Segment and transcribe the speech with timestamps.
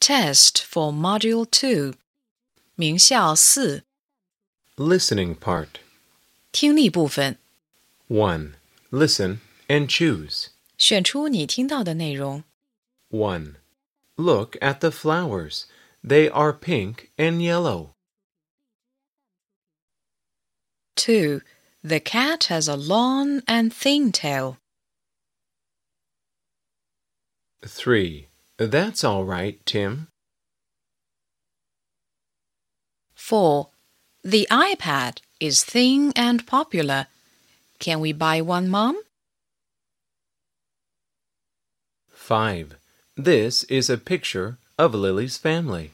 [0.00, 1.94] Test for Module 2.
[2.74, 3.84] 名校四
[4.76, 5.80] Listening part.
[6.50, 7.38] 听力部分，
[8.08, 8.54] 1.
[8.90, 9.38] Listen
[9.68, 10.48] and choose.
[10.76, 12.44] 选出你听到的内容。
[13.10, 13.54] 1.
[14.16, 15.66] Look at the flowers.
[16.02, 17.94] They are pink and yellow.
[20.96, 21.42] 2.
[21.82, 24.56] The cat has a long and thin tail.
[27.64, 28.25] 3.
[28.57, 30.07] That's all right, Tim.
[33.13, 33.69] 4.
[34.23, 37.07] The iPad is thin and popular.
[37.79, 38.99] Can we buy one, Mom?
[42.09, 42.75] 5.
[43.15, 45.91] This is a picture of Lily's family.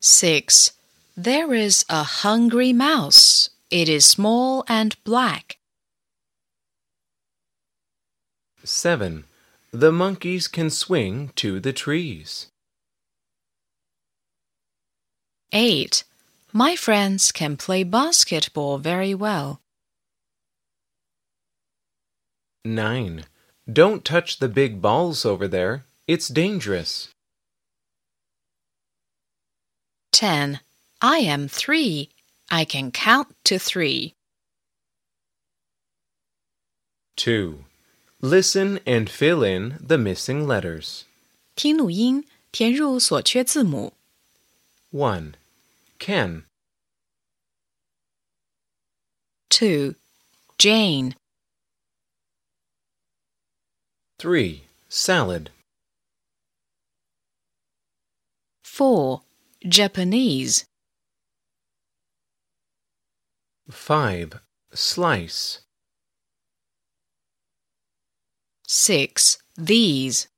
[0.00, 0.72] 6.
[1.16, 3.48] There is a hungry mouse.
[3.70, 5.56] It is small and black.
[8.62, 9.24] 7.
[9.74, 12.46] The monkeys can swing to the trees.
[15.52, 16.04] 8.
[16.52, 19.60] My friends can play basketball very well.
[22.64, 23.24] 9.
[23.66, 25.82] Don't touch the big balls over there.
[26.06, 27.08] It's dangerous.
[30.12, 30.60] 10.
[31.02, 32.10] I am three.
[32.48, 34.14] I can count to three.
[37.16, 37.64] 2.
[38.23, 41.05] Listen and fill in the missing letters.
[41.55, 43.93] 听录音，填入所缺字母。
[44.91, 45.33] 1.
[45.99, 46.43] Ken.
[49.49, 49.95] 2.
[50.57, 51.15] Jane.
[54.17, 54.63] 3.
[54.89, 55.51] Salad.
[58.63, 59.21] 4.
[59.61, 60.63] Japanese.
[63.69, 64.39] 5.
[64.73, 65.59] Slice.
[68.66, 69.38] 6.
[69.56, 70.28] These.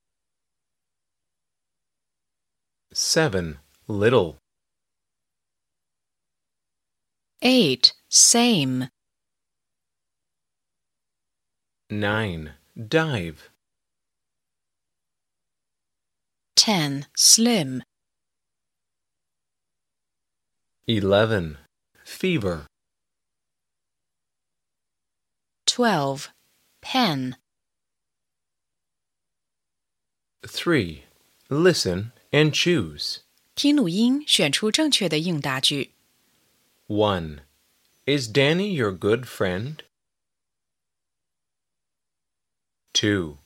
[2.93, 3.59] 7.
[3.89, 4.39] Little.
[7.43, 7.93] 8.
[8.09, 8.89] Same.
[11.91, 12.53] 9.
[12.89, 13.50] Dive.
[16.56, 17.06] 10.
[17.15, 17.83] Slim.
[20.89, 21.59] 11.
[22.05, 22.67] Fever.
[25.67, 26.31] 12.
[26.81, 27.37] Pen.
[30.46, 31.03] 3.
[31.50, 33.19] Listen and choose.
[33.56, 35.92] 听录音，选出正确的应答句。
[36.88, 37.40] 1.
[38.06, 39.84] Is Danny your good friend?
[42.94, 43.38] 2.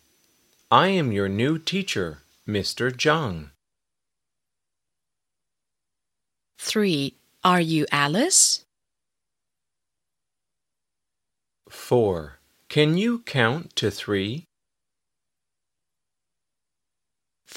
[0.69, 2.91] I am your new teacher, Mr.
[2.91, 3.51] Zhang.
[6.57, 7.13] 3.
[7.43, 8.65] Are you Alice?
[11.69, 12.39] 4.
[12.69, 14.45] Can you count to three?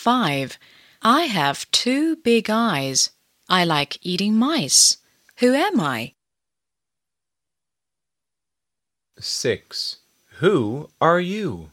[0.03, 0.59] 5.
[1.03, 3.11] I have two big eyes.
[3.49, 4.99] I like eating mice.
[5.39, 6.15] Who am I?
[9.19, 9.97] 6.
[10.41, 11.71] Who are you?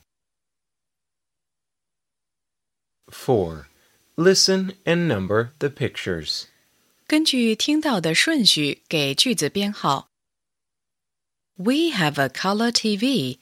[3.10, 3.68] 4.
[4.18, 6.48] Listen and number the pictures.
[7.08, 10.10] 根据听到的顺序给句子编号。
[11.56, 13.38] We have a color TV.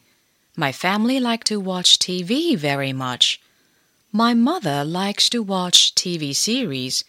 [0.56, 3.40] My family like to watch TV very much.
[4.12, 7.04] My mother likes to watch TV series.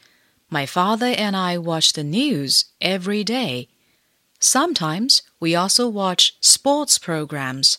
[0.48, 3.68] My father and I watch the news every day.
[4.40, 7.78] Sometimes we also watch sports programs.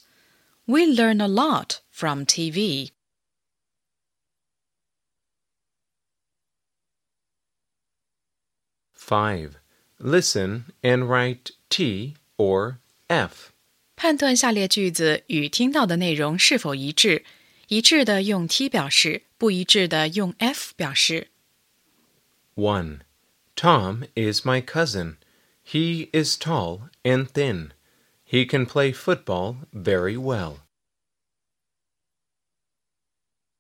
[0.68, 2.91] We learn a lot from TV.
[8.94, 9.58] 5.
[10.00, 13.52] Listen and write T or F.
[13.96, 17.24] 判断下列句子与听到的内容是否一致，
[17.69, 21.30] 一致的用 T 表示，不一致的用 F 表示。
[22.56, 23.00] 1.
[23.56, 25.18] Tom is my cousin.
[25.63, 27.72] He is tall and thin.
[28.24, 30.59] He can play football very well.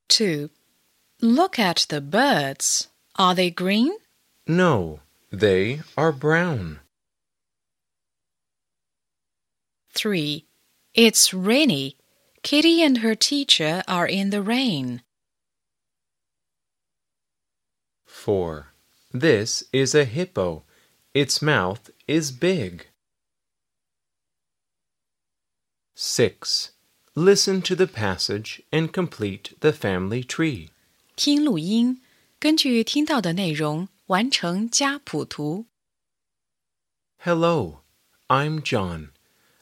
[0.09, 0.49] 2.
[1.21, 2.87] Look at the birds.
[3.15, 3.91] Are they green?
[4.45, 4.99] No,
[5.31, 6.79] they are brown.
[9.93, 10.45] 3.
[10.93, 11.97] It's rainy.
[12.41, 15.01] Kitty and her teacher are in the rain.
[18.05, 18.67] 4.
[19.11, 20.63] This is a hippo.
[21.13, 22.87] Its mouth is big.
[25.95, 26.71] 6.
[27.15, 30.69] Listen to the passage and complete the family tree.
[31.15, 32.01] 听录音，
[32.39, 35.67] 根据听到的内容完成家谱图。
[37.19, 37.83] Hello,
[38.27, 39.11] I'm John.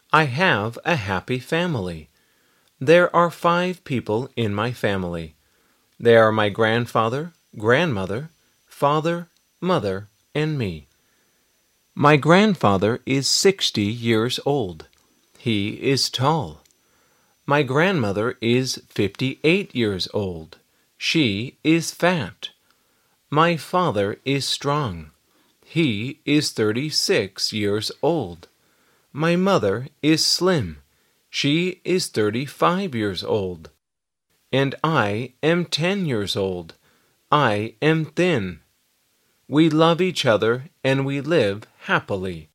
[0.09, 2.07] I have a happy family.
[2.80, 5.34] There are five people in my family.
[5.98, 8.30] They are my grandfather, grandmother,
[8.66, 9.26] father,
[9.60, 10.86] mother, and me.
[11.96, 14.86] My grandfather is sixty years old.
[15.38, 16.62] He is tall.
[17.46, 20.58] My grandmother is fifty eight years old.
[20.96, 22.50] She is fat.
[23.28, 25.10] My father is strong.
[25.64, 28.46] He is thirty six years old.
[29.12, 30.78] My mother is slim.
[31.40, 33.70] She is thirty five years old.
[34.50, 36.74] And I am ten years old.
[37.30, 38.58] I am thin.
[39.46, 42.48] We love each other and we live happily.